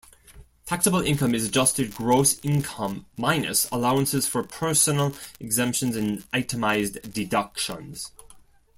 Taxable 0.65 1.03
income 1.03 1.35
is 1.35 1.47
adjusted 1.47 1.93
gross 1.93 2.39
income 2.43 3.05
minus 3.17 3.69
allowances 3.71 4.27
for 4.27 4.41
personal 4.41 5.13
exemptions 5.39 5.95
and 5.95 6.25
itemized 6.33 7.13
deductions. 7.13 8.11